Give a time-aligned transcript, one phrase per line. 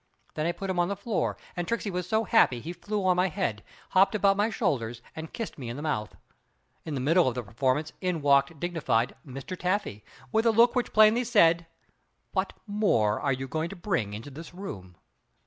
[0.33, 3.17] Then I put him on the floor, and Tricksey was so happy he flew on
[3.17, 6.15] my head, hopped about my shoulders and kissed me in the mouth.
[6.85, 9.55] In the middle of the performance in walked dignified Mr.
[9.55, 11.67] Taffy with a look which plainly said,
[12.31, 14.95] "What more are you going to bring into this room?"